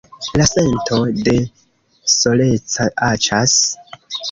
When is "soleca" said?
2.15-2.91